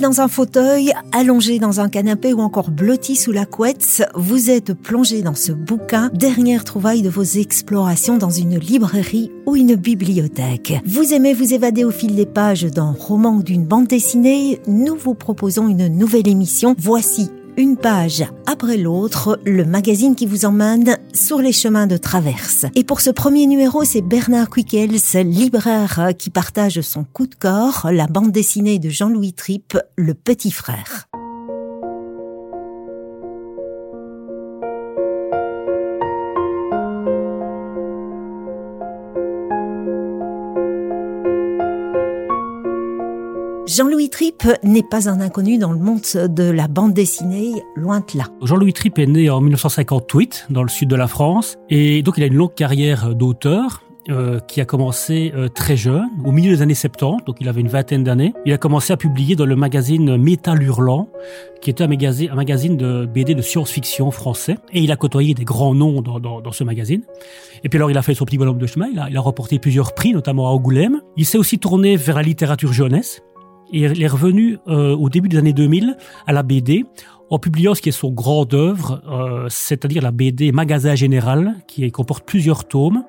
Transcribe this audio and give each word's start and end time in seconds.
Dans 0.00 0.20
un 0.20 0.28
fauteuil, 0.28 0.92
allongé 1.12 1.58
dans 1.58 1.80
un 1.80 1.88
canapé 1.88 2.32
ou 2.32 2.40
encore 2.40 2.70
blotti 2.70 3.16
sous 3.16 3.32
la 3.32 3.46
couette, 3.46 4.08
vous 4.14 4.48
êtes 4.48 4.72
plongé 4.72 5.22
dans 5.22 5.34
ce 5.34 5.50
bouquin, 5.50 6.08
dernière 6.14 6.62
trouvaille 6.62 7.02
de 7.02 7.10
vos 7.10 7.24
explorations 7.24 8.16
dans 8.16 8.30
une 8.30 8.58
librairie 8.58 9.32
ou 9.44 9.56
une 9.56 9.74
bibliothèque. 9.74 10.74
Vous 10.86 11.12
aimez 11.12 11.34
vous 11.34 11.52
évader 11.52 11.84
au 11.84 11.90
fil 11.90 12.14
des 12.14 12.26
pages 12.26 12.62
d'un 12.62 12.94
roman 12.96 13.36
ou 13.36 13.42
d'une 13.42 13.66
bande 13.66 13.88
dessinée? 13.88 14.60
Nous 14.68 14.94
vous 14.94 15.14
proposons 15.14 15.68
une 15.68 15.88
nouvelle 15.88 16.28
émission. 16.28 16.76
Voici 16.78 17.30
une 17.58 17.76
page 17.76 18.24
après 18.46 18.76
l'autre, 18.76 19.40
le 19.44 19.64
magazine 19.64 20.14
qui 20.14 20.26
vous 20.26 20.44
emmène 20.44 20.96
sur 21.12 21.38
les 21.38 21.52
chemins 21.52 21.88
de 21.88 21.96
traverse. 21.96 22.66
Et 22.76 22.84
pour 22.84 23.00
ce 23.00 23.10
premier 23.10 23.46
numéro, 23.46 23.82
c'est 23.82 24.00
Bernard 24.00 24.48
Quickels, 24.48 25.24
libraire, 25.24 26.12
qui 26.16 26.30
partage 26.30 26.80
son 26.82 27.02
coup 27.02 27.26
de 27.26 27.34
corps, 27.34 27.88
la 27.90 28.06
bande 28.06 28.30
dessinée 28.30 28.78
de 28.78 28.88
Jean-Louis 28.88 29.32
Tripp, 29.32 29.76
Le 29.96 30.14
Petit 30.14 30.52
Frère. 30.52 31.08
Jean-Louis 43.68 44.08
Tripp 44.08 44.44
n'est 44.62 44.82
pas 44.82 45.10
un 45.10 45.20
inconnu 45.20 45.58
dans 45.58 45.72
le 45.72 45.78
monde 45.78 46.00
de 46.14 46.50
la 46.50 46.68
bande 46.68 46.94
dessinée, 46.94 47.52
loin 47.76 48.00
de 48.00 48.16
là. 48.16 48.24
Jean-Louis 48.40 48.72
Tripp 48.72 48.98
est 48.98 49.06
né 49.06 49.28
en 49.28 49.42
1958 49.42 50.46
dans 50.48 50.62
le 50.62 50.70
sud 50.70 50.88
de 50.88 50.96
la 50.96 51.06
France 51.06 51.58
et 51.68 52.02
donc 52.02 52.14
il 52.16 52.22
a 52.22 52.26
une 52.28 52.34
longue 52.34 52.54
carrière 52.54 53.14
d'auteur. 53.14 53.82
Euh, 54.10 54.40
qui 54.40 54.62
a 54.62 54.64
commencé 54.64 55.32
euh, 55.36 55.48
très 55.48 55.76
jeune, 55.76 56.08
au 56.24 56.32
milieu 56.32 56.56
des 56.56 56.62
années 56.62 56.72
70, 56.72 57.26
donc 57.26 57.36
il 57.40 57.48
avait 57.48 57.60
une 57.60 57.68
vingtaine 57.68 58.04
d'années. 58.04 58.32
Il 58.46 58.54
a 58.54 58.56
commencé 58.56 58.90
à 58.90 58.96
publier 58.96 59.36
dans 59.36 59.44
le 59.44 59.54
magazine 59.54 60.16
Métal 60.16 60.62
Hurlant, 60.62 61.10
qui 61.60 61.68
était 61.68 61.84
un 61.84 61.88
magazine, 61.88 62.30
un 62.32 62.34
magazine 62.34 62.78
de 62.78 63.04
BD 63.04 63.34
de 63.34 63.42
science-fiction 63.42 64.10
français. 64.10 64.56
Et 64.72 64.80
il 64.80 64.90
a 64.92 64.96
côtoyé 64.96 65.34
des 65.34 65.44
grands 65.44 65.74
noms 65.74 66.00
dans, 66.00 66.20
dans, 66.20 66.40
dans, 66.40 66.52
ce 66.52 66.64
magazine. 66.64 67.02
Et 67.64 67.68
puis 67.68 67.76
alors 67.76 67.90
il 67.90 67.98
a 67.98 68.02
fait 68.02 68.14
son 68.14 68.24
petit 68.24 68.38
bonhomme 68.38 68.56
de 68.56 68.66
chemin, 68.66 68.86
il 68.90 68.98
a, 68.98 69.10
il 69.10 69.16
a 69.18 69.20
remporté 69.20 69.58
plusieurs 69.58 69.92
prix, 69.92 70.14
notamment 70.14 70.48
à 70.48 70.52
Angoulême. 70.52 71.02
Il 71.18 71.26
s'est 71.26 71.36
aussi 71.36 71.58
tourné 71.58 71.96
vers 71.96 72.16
la 72.16 72.22
littérature 72.22 72.72
jeunesse. 72.72 73.20
Il 73.72 74.02
est 74.02 74.08
revenu 74.08 74.58
euh, 74.66 74.96
au 74.96 75.08
début 75.08 75.28
des 75.28 75.36
années 75.36 75.52
2000 75.52 75.96
à 76.26 76.32
la 76.32 76.42
BD 76.42 76.84
en 77.30 77.38
publiant 77.38 77.74
ce 77.74 77.82
qui 77.82 77.90
est 77.90 77.92
son 77.92 78.10
grand 78.10 78.52
œuvre, 78.54 79.02
euh, 79.10 79.46
c'est-à-dire 79.50 80.02
la 80.02 80.10
BD 80.10 80.52
Magasin 80.52 80.94
Général, 80.94 81.56
qui 81.66 81.90
comporte 81.92 82.24
plusieurs 82.24 82.66
tomes 82.66 83.04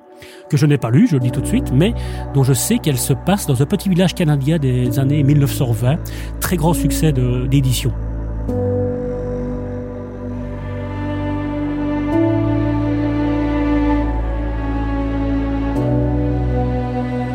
que 0.50 0.58
je 0.58 0.66
n'ai 0.66 0.76
pas 0.76 0.90
lu, 0.90 1.06
je 1.08 1.14
le 1.14 1.20
dis 1.20 1.30
tout 1.30 1.40
de 1.40 1.46
suite, 1.46 1.72
mais 1.72 1.94
dont 2.34 2.44
je 2.44 2.52
sais 2.52 2.78
qu'elle 2.78 2.98
se 2.98 3.14
passe 3.14 3.46
dans 3.46 3.62
un 3.62 3.66
petit 3.66 3.88
village 3.88 4.14
canadien 4.14 4.58
des 4.58 4.98
années 4.98 5.22
1920, 5.22 5.96
très 6.40 6.56
grand 6.56 6.74
succès 6.74 7.12
d'édition. 7.12 7.92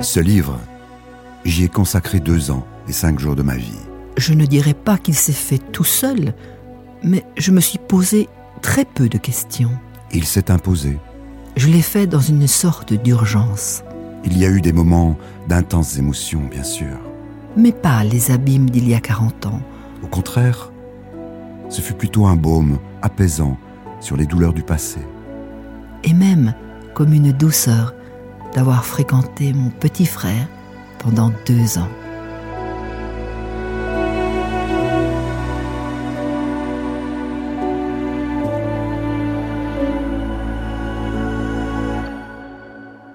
Ce 0.02 0.20
livre, 0.20 0.60
j'y 1.46 1.64
ai 1.64 1.70
consacré 1.70 2.20
deux 2.20 2.52
ans 2.52 2.66
et 2.90 2.92
cinq 2.92 3.20
jours 3.20 3.36
de 3.36 3.44
ma 3.44 3.56
vie. 3.56 3.80
Je 4.18 4.34
ne 4.34 4.46
dirais 4.46 4.74
pas 4.74 4.98
qu'il 4.98 5.16
s'est 5.16 5.32
fait 5.32 5.60
tout 5.72 5.84
seul, 5.84 6.34
mais 7.04 7.24
je 7.38 7.52
me 7.52 7.62
suis 7.62 7.80
posé 7.80 8.28
très 8.62 8.84
peu 8.84 9.08
de 9.08 9.18
questions. 9.18 9.72
Il 10.12 10.26
s'est 10.26 10.52
imposé. 10.52 10.98
Je 11.56 11.68
l'ai 11.68 11.82
fait 11.82 12.08
dans 12.08 12.20
une 12.20 12.48
sorte 12.48 12.94
d'urgence. 12.94 13.84
Il 14.26 14.38
y 14.38 14.46
a 14.46 14.50
eu 14.50 14.60
des 14.60 14.74
moments 14.74 15.18
d'intenses 15.48 15.98
émotions, 15.98 16.44
bien 16.50 16.64
sûr. 16.64 16.98
Mais 17.56 17.72
pas 17.72 18.04
les 18.04 18.32
abîmes 18.32 18.70
d'il 18.70 18.90
y 18.90 18.96
a 18.96 19.00
40 19.00 19.46
ans. 19.46 19.62
Au 20.04 20.08
contraire, 20.08 20.72
ce 21.70 21.82
fut 21.82 21.94
plutôt 21.94 22.26
un 22.26 22.36
baume 22.36 22.80
apaisant 23.02 23.58
sur 24.00 24.18
les 24.18 24.26
douleurs 24.26 24.54
du 24.54 24.64
passé. 24.64 25.00
Et 26.04 26.14
même 26.14 26.54
comme 26.94 27.14
une 27.14 27.32
douceur 27.32 27.94
d'avoir 28.54 28.86
fréquenté 28.86 29.54
mon 29.54 29.70
petit 29.70 30.06
frère 30.06 30.48
pendant 31.06 31.32
deux 31.46 31.78
ans. 31.78 31.90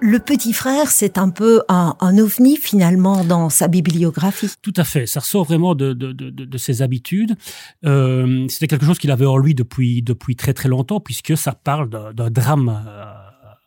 le 0.03 0.19
petit 0.19 0.51
frère, 0.51 0.91
c'est 0.91 1.17
un 1.17 1.29
peu 1.29 1.61
un, 1.69 1.95
ovni 2.17 2.57
finalement 2.57 3.23
dans 3.23 3.49
sa 3.49 3.69
bibliographie. 3.69 4.49
Tout 4.61 4.73
à 4.75 4.83
fait, 4.83 5.05
ça 5.05 5.21
ressort 5.21 5.45
vraiment 5.45 5.73
de, 5.73 5.93
de, 5.93 6.57
ses 6.57 6.81
habitudes. 6.81 7.37
Euh, 7.85 8.45
C'était 8.49 8.67
quelque 8.67 8.85
chose 8.85 8.99
qu'il 8.99 9.11
avait 9.11 9.25
en 9.25 9.37
lui 9.37 9.55
depuis, 9.55 10.01
depuis 10.01 10.35
très 10.35 10.53
très 10.53 10.67
longtemps, 10.67 10.99
puisque 10.99 11.37
ça 11.37 11.53
parle 11.53 11.89
d'un 11.89 12.29
drame 12.29 12.83
euh, 12.85 13.05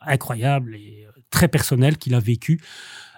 incroyable 0.03 0.75
et 0.75 1.07
très 1.31 1.49
personnel 1.49 1.97
qu'il 1.97 2.15
a 2.15 2.21
vécu 2.21 2.61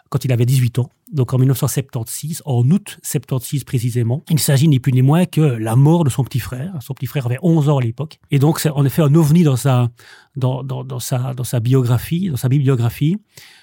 quand 0.09 0.25
il 0.25 0.33
avait 0.33 0.47
18 0.47 0.79
ans, 0.79 0.91
donc 1.13 1.33
en 1.33 1.39
1976, 1.39 2.43
en 2.45 2.69
août 2.71 2.99
76 3.03 3.65
précisément. 3.65 4.25
Il 4.29 4.41
s'agit 4.41 4.69
ni 4.69 4.81
plus 4.81 4.93
ni 4.93 5.03
moins 5.03 5.25
que 5.25 5.41
la 5.41 5.77
mort 5.77 6.05
de 6.05 6.11
son 6.11 6.25
petit 6.25 6.41
frère. 6.41 6.75
Son 6.81 6.95
petit 6.95 7.07
frère 7.07 7.27
avait 7.27 7.39
11 7.43 7.69
ans 7.69 7.79
à 7.79 7.83
l'époque. 7.83 8.19
Et 8.31 8.39
donc, 8.39 8.59
c'est 8.59 8.71
en 8.71 8.85
effet 8.85 9.03
un 9.03 9.15
ovni 9.15 9.45
dans 9.45 9.57
sa, 9.57 9.91
dans, 10.35 10.65
dans, 10.65 10.85
dans, 10.85 10.99
sa, 10.99 11.35
dans 11.35 11.45
sa 11.45 11.61
biographie, 11.61 12.29
dans 12.31 12.37
sa 12.37 12.49
bibliographie, 12.49 13.19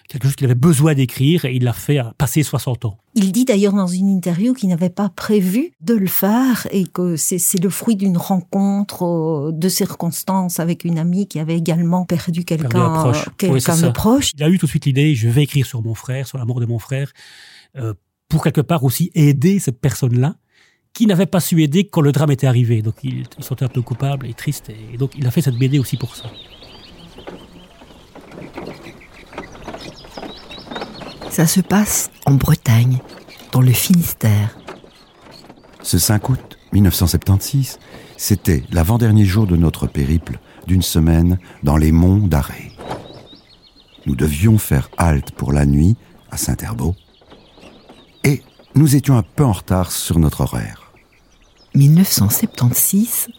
quelque 0.08 0.24
chose 0.24 0.36
qu'il 0.36 0.46
avait 0.46 0.56
besoin 0.56 0.94
d'écrire 0.94 1.46
et 1.46 1.56
il 1.56 1.64
l'a 1.64 1.74
fait 1.74 1.98
à 1.98 2.14
passer 2.18 2.44
60 2.44 2.86
ans. 2.86 2.98
Il 3.16 3.32
dit 3.32 3.46
d'ailleurs 3.46 3.74
dans 3.74 3.88
une 3.88 4.10
interview 4.10 4.54
qu'il 4.54 4.70
n'avait 4.70 4.90
pas 4.90 5.10
prévu 5.10 5.72
de 5.82 5.94
le 5.94 6.08
faire 6.08 6.68
et 6.72 6.86
que 6.86 7.16
c'est 7.16 7.62
le 7.62 7.70
fruit 7.70 7.96
d'une 7.96 8.18
rencontre 8.18 9.04
euh, 9.04 9.52
de 9.52 9.70
circonstances 9.70 10.60
avec 10.60 10.84
une 10.84 11.00
amie 11.00 11.28
qui 11.28 11.40
avait 11.40 11.58
également 11.58 12.06
perdu 12.06 12.44
quelqu'un 12.44 13.12
quelqu'un 13.38 13.78
de 13.78 13.90
proche. 13.90 14.32
Il 14.36 14.44
a 14.44 14.50
eu 14.50 14.58
tout 14.58 14.66
de 14.66 14.70
suite 14.70 14.86
l'idée, 14.86 15.16
je 15.16 15.30
vais 15.30 15.44
écrire 15.44 15.66
sur 15.66 15.82
mon 15.82 15.96
frère, 15.96 16.28
sur 16.28 16.38
la 16.38 16.46
mort 16.46 16.60
de 16.60 16.66
mon 16.66 16.80
frère, 16.80 17.12
euh, 17.78 17.94
pour 18.30 18.44
quelque 18.44 18.62
part 18.62 18.84
aussi 18.84 19.12
aider 19.16 19.60
cette 19.60 19.80
personne-là 19.80 20.36
qui 20.94 21.08
n'avait 21.08 21.26
pas 21.26 21.40
su 21.40 21.64
aider 21.64 21.86
quand 21.86 22.02
le 22.02 22.12
drame 22.12 22.32
était 22.32 22.48
arrivé. 22.48 22.82
Donc 22.82 22.96
il, 23.04 23.20
il 23.20 23.44
se 23.44 23.50
sentait 23.50 23.66
un 23.66 23.70
peu 23.70 23.82
coupable 23.82 24.28
et 24.28 24.34
triste 24.34 24.70
et 24.70 24.98
donc 24.98 25.12
il 25.18 25.26
a 25.26 25.32
fait 25.32 25.42
cette 25.42 25.56
BD 25.56 25.80
aussi 25.80 25.98
pour 25.98 26.16
ça. 26.16 26.30
Ça 31.34 31.48
se 31.48 31.62
passe 31.62 32.12
en 32.28 32.36
Bretagne, 32.36 33.00
dans 33.52 33.62
le 33.62 33.72
Finistère. 33.72 34.56
Ce 35.82 35.98
5 35.98 36.30
août 36.30 36.60
1976, 36.74 37.80
c'était 38.18 38.62
l'avant-dernier 38.72 39.26
jour 39.26 39.48
de 39.48 39.56
notre 39.56 39.88
périple 39.88 40.38
d'une 40.68 40.84
semaine 40.84 41.40
dans 41.64 41.76
les 41.76 41.92
monts 41.92 42.28
d'Arrée. 42.28 42.72
Nous 44.06 44.16
devions 44.16 44.60
faire 44.60 44.92
halte 44.96 45.32
pour 45.32 45.54
la 45.54 45.66
nuit 45.66 45.96
à 46.30 46.38
Saint-Herbeau 46.38 46.94
et 48.24 48.44
nous 48.76 48.96
étions 48.96 49.18
un 49.18 49.24
peu 49.24 49.44
en 49.44 49.54
retard 49.54 49.92
sur 49.92 50.20
notre 50.20 50.42
horaire. 50.42 50.92
1976, 51.74 53.30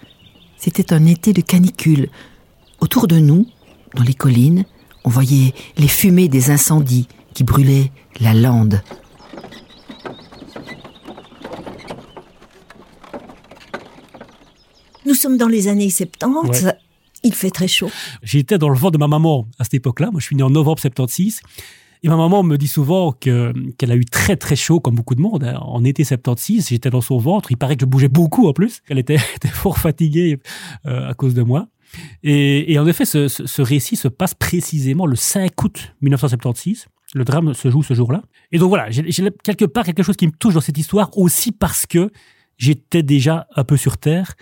c'était 0.56 0.92
un 0.92 1.06
été 1.06 1.32
de 1.32 1.42
canicule. 1.42 2.08
Autour 2.80 3.06
de 3.06 3.20
nous, 3.20 3.46
dans 3.94 4.02
les 4.02 4.14
collines, 4.14 4.64
on 5.04 5.10
voyait 5.10 5.54
les 5.76 5.86
fumées 5.86 6.26
des 6.26 6.50
incendies 6.50 7.06
qui 7.34 7.44
brûlait 7.44 7.90
la 8.20 8.32
lande. 8.32 8.80
Nous 15.06 15.14
sommes 15.14 15.36
dans 15.36 15.48
les 15.48 15.68
années 15.68 15.90
70. 15.90 16.68
Il 17.24 17.34
fait 17.34 17.50
très 17.50 17.68
chaud. 17.68 17.90
J'étais 18.22 18.58
dans 18.58 18.68
le 18.68 18.76
vent 18.76 18.90
de 18.90 18.98
ma 18.98 19.08
maman 19.08 19.46
à 19.58 19.64
cette 19.64 19.74
époque-là. 19.74 20.10
Moi, 20.10 20.20
je 20.20 20.26
suis 20.26 20.36
né 20.36 20.42
en 20.42 20.50
novembre 20.50 20.80
76. 20.80 21.40
Et 22.02 22.08
ma 22.08 22.16
maman 22.16 22.42
me 22.42 22.56
dit 22.56 22.68
souvent 22.68 23.12
qu'elle 23.12 23.72
a 23.90 23.96
eu 23.96 24.04
très 24.04 24.36
très 24.36 24.56
chaud, 24.56 24.78
comme 24.78 24.94
beaucoup 24.94 25.14
de 25.14 25.22
monde, 25.22 25.44
hein. 25.44 25.58
en 25.60 25.84
été 25.84 26.04
76. 26.04 26.68
J'étais 26.68 26.90
dans 26.90 27.00
son 27.00 27.16
ventre. 27.16 27.50
Il 27.50 27.56
paraît 27.56 27.76
que 27.76 27.80
je 27.80 27.86
bougeais 27.86 28.08
beaucoup 28.08 28.46
en 28.46 28.52
plus. 28.52 28.82
Elle 28.88 28.98
était, 28.98 29.18
fort 29.52 29.78
fatiguée 29.78 30.38
euh, 30.86 31.08
à 31.08 31.14
cause 31.14 31.34
de 31.34 31.42
moi. 31.42 31.68
Et, 32.22 32.78
en 32.78 32.86
effet, 32.86 33.04
ce, 33.04 33.28
ce, 33.28 33.62
récit 33.62 33.96
se 33.96 34.08
passe 34.08 34.34
précisément 34.34 35.06
le 35.06 35.16
5 35.16 35.62
août 35.62 35.94
1976. 36.02 36.88
Le 37.14 37.24
drame 37.24 37.54
se 37.54 37.70
joue 37.70 37.82
ce 37.82 37.94
jour-là. 37.94 38.22
Et 38.52 38.58
donc 38.58 38.68
voilà, 38.68 38.90
j'ai 38.90 39.30
quelque 39.42 39.64
part 39.64 39.84
quelque 39.84 40.02
chose 40.02 40.16
qui 40.16 40.26
me 40.26 40.32
touche 40.32 40.54
dans 40.54 40.60
cette 40.60 40.76
histoire 40.76 41.16
aussi 41.16 41.52
parce 41.52 41.86
que 41.86 42.10
j'étais 42.58 43.02
déjà 43.02 43.46
un 43.56 43.64
peu 43.64 43.76
sur 43.76 43.98
Terre 43.98 44.34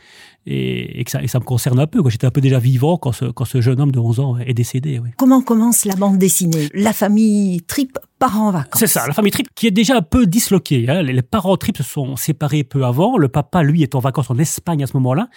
et, 0.45 1.05
que 1.05 1.11
ça, 1.11 1.23
et 1.23 1.29
ça 1.29 1.39
me 1.39 1.45
concerne 1.45 1.79
un 1.79 1.87
peu. 1.87 2.03
J'étais 2.09 2.27
un 2.27 2.31
peu 2.31 2.41
déjà 2.41 2.59
vivant 2.59 2.97
quand 2.97 3.13
ce, 3.13 3.27
quand 3.27 3.45
ce 3.45 3.61
jeune 3.61 3.81
homme 3.81 3.93
de 3.93 3.99
11 3.99 4.21
ans 4.21 4.39
est 4.39 4.55
décédé. 4.55 5.01
Comment 5.17 5.41
commence 5.41 5.85
la 5.85 5.95
bande 5.95 6.19
dessinée? 6.19 6.69
La 6.75 6.93
famille 6.93 7.63
Trip 7.63 7.99
part 8.19 8.41
en 8.41 8.51
vacances. 8.51 8.81
C'est 8.81 8.87
ça, 8.87 9.07
la 9.07 9.13
famille 9.13 9.31
Trip 9.31 9.49
qui 9.55 9.69
est 9.69 9.73
déjà 9.73 9.97
un 9.97 10.03
peu 10.03 10.27
disloquée. 10.27 10.89
Hein. 10.89 11.03
Les, 11.03 11.23
parents 11.23 11.57
Trip 11.57 11.77
se 11.77 11.83
sont 11.83 12.17
séparés 12.17 12.65
peu 12.65 12.85
avant. 12.85 13.17
Le 13.17 13.29
papa, 13.29 13.63
lui, 13.63 13.83
est 13.83 13.95
en 13.95 14.01
vacances 14.01 14.31
en 14.31 14.39
Espagne 14.39 14.83
à 14.83 14.87
ce 14.87 14.95
moment-là. 14.95 15.29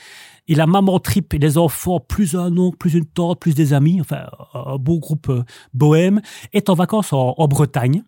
Et 0.48 0.56
la 0.56 0.66
maman 0.66 1.00
Trip 1.00 1.34
et 1.34 1.40
les 1.40 1.58
enfants, 1.58 2.00
plus 2.00 2.36
un 2.36 2.56
oncle, 2.58 2.78
plus 2.78 2.96
une 2.96 3.06
tante, 3.06 3.40
plus 3.40 3.56
des 3.56 3.74
amis, 3.74 4.02
enfin 4.02 4.26
un 4.54 4.78
beau 4.78 5.00
groupe 5.00 5.30
euh, 5.30 5.44
bohème, 5.74 6.22
est 6.54 6.70
en 6.70 6.76
vacances 6.76 7.14
en, 7.14 7.36
en 7.38 7.48
Bretagne. 7.48 8.04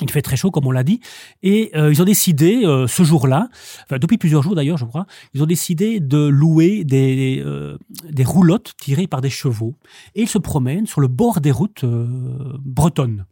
Il 0.00 0.10
fait 0.10 0.22
très 0.22 0.36
chaud, 0.36 0.50
comme 0.50 0.66
on 0.66 0.70
l'a 0.70 0.84
dit, 0.84 1.00
et 1.42 1.70
euh, 1.74 1.92
ils 1.92 2.00
ont 2.00 2.04
décidé 2.04 2.64
euh, 2.64 2.86
ce 2.86 3.02
jour-là, 3.02 3.48
enfin, 3.84 3.98
depuis 3.98 4.16
plusieurs 4.16 4.42
jours 4.42 4.54
d'ailleurs, 4.54 4.78
je 4.78 4.84
crois, 4.84 5.06
ils 5.34 5.42
ont 5.42 5.46
décidé 5.46 5.98
de 5.98 6.18
louer 6.18 6.84
des, 6.84 7.42
euh, 7.44 7.76
des 8.08 8.24
roulottes 8.24 8.74
tirées 8.78 9.08
par 9.08 9.20
des 9.20 9.30
chevaux, 9.30 9.74
et 10.14 10.22
ils 10.22 10.28
se 10.28 10.38
promènent 10.38 10.86
sur 10.86 11.00
le 11.00 11.08
bord 11.08 11.40
des 11.40 11.50
routes 11.50 11.84
bretonnes. 11.84 13.26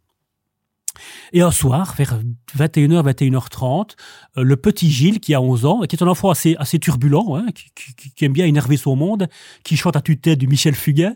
Et 1.31 1.41
un 1.41 1.51
soir, 1.51 1.93
vers 1.95 2.19
21h, 2.57 3.03
21h30, 3.03 3.91
le 4.35 4.55
petit 4.55 4.89
Gilles, 4.89 5.19
qui 5.19 5.33
a 5.35 5.41
11 5.41 5.65
ans, 5.65 5.81
qui 5.81 5.95
est 5.95 6.03
un 6.03 6.07
enfant 6.07 6.29
assez, 6.31 6.55
assez 6.57 6.79
turbulent, 6.79 7.35
hein, 7.35 7.45
qui, 7.53 7.65
qui, 7.95 8.11
qui, 8.11 8.25
aime 8.25 8.33
bien 8.33 8.45
énerver 8.45 8.77
son 8.77 8.95
monde, 8.95 9.27
qui 9.63 9.77
chante 9.77 9.95
à 9.95 10.01
tue-tête 10.01 10.39
du 10.39 10.47
Michel 10.47 10.75
Fugain, 10.75 11.13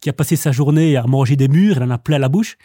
qui 0.00 0.08
a 0.08 0.12
passé 0.12 0.36
sa 0.36 0.52
journée 0.52 0.96
à 0.96 1.06
manger 1.06 1.36
des 1.36 1.48
murs, 1.48 1.76
il 1.76 1.82
en 1.82 1.90
a 1.90 1.98
plein 1.98 2.18
la 2.18 2.28
bouche 2.28 2.56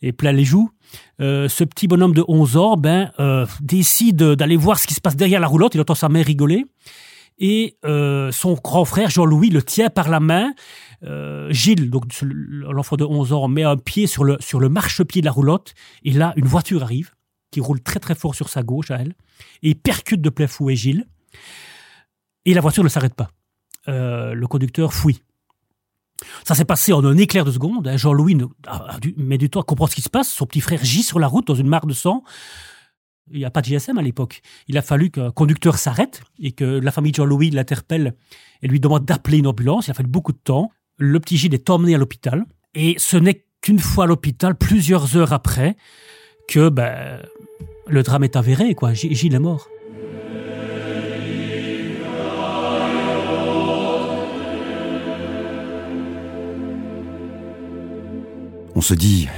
et 0.00 0.12
plein 0.12 0.32
les 0.32 0.44
joues, 0.44 0.70
euh, 1.20 1.48
ce 1.48 1.64
petit 1.64 1.88
bonhomme 1.88 2.14
de 2.14 2.24
11 2.26 2.56
ans 2.56 2.76
ben, 2.76 3.10
euh, 3.18 3.46
décide 3.60 4.22
d'aller 4.22 4.56
voir 4.56 4.78
ce 4.78 4.86
qui 4.86 4.94
se 4.94 5.00
passe 5.00 5.16
derrière 5.16 5.40
la 5.40 5.46
roulotte, 5.46 5.74
il 5.74 5.80
entend 5.80 5.94
sa 5.94 6.08
mère 6.08 6.26
rigoler, 6.26 6.64
et 7.38 7.76
euh, 7.84 8.32
son 8.32 8.54
grand 8.54 8.84
frère 8.84 9.10
Jean-Louis 9.10 9.50
le 9.50 9.62
tient 9.62 9.90
par 9.90 10.08
la 10.08 10.20
main, 10.20 10.52
Gilles, 11.50 11.90
donc 11.90 12.04
l'enfant 12.22 12.96
de 12.96 13.04
11 13.04 13.32
ans, 13.32 13.46
met 13.46 13.62
un 13.62 13.76
pied 13.76 14.08
sur 14.08 14.24
le, 14.24 14.36
sur 14.40 14.58
le 14.58 14.68
marchepied 14.68 15.20
de 15.20 15.26
la 15.26 15.32
roulotte, 15.32 15.74
et 16.02 16.10
là, 16.10 16.32
une 16.36 16.46
voiture 16.46 16.82
arrive, 16.82 17.12
qui 17.52 17.60
roule 17.60 17.80
très 17.80 18.00
très 18.00 18.16
fort 18.16 18.34
sur 18.34 18.48
sa 18.48 18.64
gauche 18.64 18.90
à 18.90 18.96
elle, 18.96 19.14
et 19.62 19.76
percute 19.76 20.20
de 20.20 20.28
plein 20.28 20.48
fouet 20.48 20.74
Gilles, 20.74 21.06
et 22.44 22.54
la 22.54 22.60
voiture 22.60 22.82
ne 22.82 22.88
s'arrête 22.88 23.14
pas. 23.14 23.30
Le 23.86 24.44
conducteur 24.46 24.92
fuit. 24.92 25.22
Ça 26.44 26.54
s'est 26.54 26.64
passé 26.64 26.92
en 26.92 27.04
un 27.04 27.16
éclair 27.16 27.44
de 27.44 27.50
seconde. 27.50 27.86
Hein. 27.86 27.96
Jean-Louis 27.96 28.36
met 29.16 29.38
du 29.38 29.50
temps 29.50 29.60
à 29.60 29.64
comprendre 29.64 29.90
ce 29.90 29.96
qui 29.96 30.02
se 30.02 30.08
passe. 30.08 30.28
Son 30.28 30.46
petit 30.46 30.60
frère 30.60 30.84
gît 30.84 31.02
sur 31.02 31.18
la 31.18 31.26
route 31.26 31.46
dans 31.46 31.54
une 31.54 31.68
mare 31.68 31.86
de 31.86 31.94
sang. 31.94 32.24
Il 33.30 33.38
n'y 33.38 33.44
a 33.44 33.50
pas 33.50 33.60
de 33.60 33.66
GSM 33.66 33.98
à 33.98 34.02
l'époque. 34.02 34.40
Il 34.68 34.78
a 34.78 34.82
fallu 34.82 35.10
qu'un 35.10 35.30
conducteur 35.30 35.78
s'arrête 35.78 36.22
et 36.40 36.52
que 36.52 36.64
la 36.64 36.90
famille 36.90 37.12
de 37.12 37.16
Jean-Louis 37.16 37.50
l'interpelle 37.50 38.14
et 38.62 38.68
lui 38.68 38.80
demande 38.80 39.04
d'appeler 39.04 39.38
une 39.38 39.46
ambulance. 39.46 39.86
Il 39.86 39.90
a 39.90 39.94
fallu 39.94 40.08
beaucoup 40.08 40.32
de 40.32 40.38
temps. 40.38 40.70
Le 40.96 41.20
petit 41.20 41.36
Gilles 41.36 41.54
est 41.54 41.70
emmené 41.70 41.94
à 41.94 41.98
l'hôpital. 41.98 42.46
Et 42.74 42.96
ce 42.98 43.16
n'est 43.16 43.44
qu'une 43.60 43.78
fois 43.78 44.04
à 44.04 44.06
l'hôpital, 44.06 44.56
plusieurs 44.56 45.16
heures 45.16 45.32
après, 45.32 45.76
que 46.48 46.68
ben, 46.70 47.20
le 47.86 48.02
drame 48.02 48.24
est 48.24 48.36
avéré. 48.36 48.74
Quoi. 48.74 48.94
Gilles 48.94 49.34
est 49.34 49.38
mort. 49.38 49.68
On 58.78 58.80
se 58.80 58.94
dit, 58.94 59.28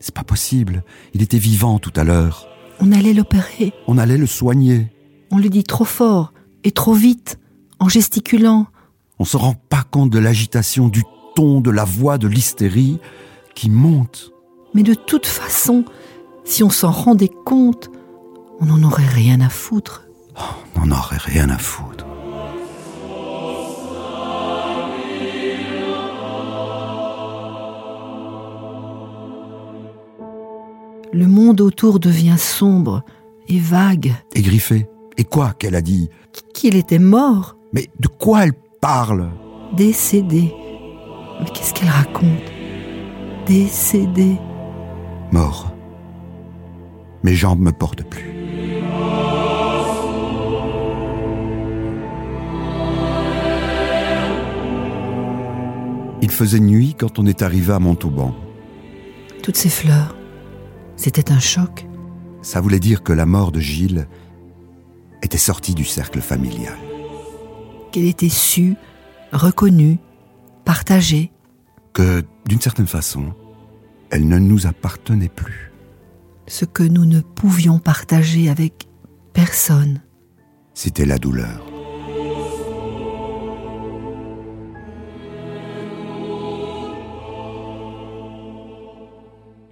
c'est 0.00 0.14
pas 0.14 0.22
possible, 0.22 0.84
il 1.14 1.22
était 1.22 1.38
vivant 1.38 1.78
tout 1.78 1.94
à 1.96 2.04
l'heure. 2.04 2.46
On 2.78 2.92
allait 2.92 3.14
l'opérer. 3.14 3.72
On 3.86 3.96
allait 3.96 4.18
le 4.18 4.26
soigner. 4.26 4.92
On 5.30 5.38
le 5.38 5.48
dit 5.48 5.64
trop 5.64 5.86
fort 5.86 6.34
et 6.62 6.72
trop 6.72 6.92
vite, 6.92 7.38
en 7.78 7.88
gesticulant. 7.88 8.66
On 9.18 9.24
se 9.24 9.38
rend 9.38 9.54
pas 9.54 9.82
compte 9.90 10.10
de 10.10 10.18
l'agitation, 10.18 10.88
du 10.88 11.04
ton, 11.34 11.62
de 11.62 11.70
la 11.70 11.84
voix, 11.84 12.18
de 12.18 12.28
l'hystérie 12.28 12.98
qui 13.54 13.70
monte. 13.70 14.30
Mais 14.74 14.82
de 14.82 14.92
toute 14.92 15.24
façon, 15.24 15.86
si 16.44 16.62
on 16.62 16.68
s'en 16.68 16.90
rendait 16.90 17.32
compte, 17.46 17.88
on 18.60 18.66
n'en 18.66 18.82
aurait 18.82 19.08
rien 19.08 19.40
à 19.40 19.48
foutre. 19.48 20.04
Oh, 20.38 20.42
on 20.74 20.84
n'en 20.84 20.98
aurait 20.98 21.16
rien 21.16 21.48
à 21.48 21.56
foutre. 21.56 22.04
Le 31.16 31.26
monde 31.26 31.62
autour 31.62 31.98
devient 31.98 32.36
sombre 32.36 33.02
et 33.48 33.58
vague. 33.58 34.12
Et 34.34 34.42
griffé. 34.42 34.86
Et 35.16 35.24
quoi 35.24 35.54
qu'elle 35.58 35.74
a 35.74 35.80
dit 35.80 36.10
Qu'il 36.52 36.76
était 36.76 36.98
mort. 36.98 37.56
Mais 37.72 37.88
de 37.98 38.06
quoi 38.06 38.44
elle 38.44 38.52
parle 38.82 39.30
Décédé. 39.74 40.52
Mais 41.40 41.46
qu'est-ce 41.54 41.72
qu'elle 41.72 41.88
raconte 41.88 42.52
Décédé. 43.46 44.36
Mort. 45.32 45.72
Mes 47.22 47.34
jambes 47.34 47.60
me 47.60 47.72
portent 47.72 48.04
plus. 48.04 48.34
Il 56.20 56.30
faisait 56.30 56.60
nuit 56.60 56.94
quand 56.98 57.18
on 57.18 57.24
est 57.24 57.40
arrivé 57.40 57.72
à 57.72 57.78
Montauban. 57.78 58.34
Toutes 59.42 59.56
ces 59.56 59.70
fleurs, 59.70 60.15
c'était 60.96 61.32
un 61.32 61.38
choc. 61.38 61.86
Ça 62.42 62.60
voulait 62.60 62.80
dire 62.80 63.02
que 63.02 63.12
la 63.12 63.26
mort 63.26 63.52
de 63.52 63.60
Gilles 63.60 64.06
était 65.22 65.38
sortie 65.38 65.74
du 65.74 65.84
cercle 65.84 66.20
familial. 66.20 66.76
Qu'elle 67.92 68.04
était 68.06 68.28
sue, 68.28 68.76
reconnue, 69.32 69.98
partagée. 70.64 71.32
Que, 71.92 72.24
d'une 72.46 72.60
certaine 72.60 72.86
façon, 72.86 73.34
elle 74.10 74.28
ne 74.28 74.38
nous 74.38 74.66
appartenait 74.66 75.28
plus. 75.28 75.72
Ce 76.46 76.64
que 76.64 76.82
nous 76.82 77.06
ne 77.06 77.20
pouvions 77.20 77.78
partager 77.78 78.48
avec 78.48 78.88
personne. 79.32 80.00
C'était 80.74 81.06
la 81.06 81.18
douleur. 81.18 81.75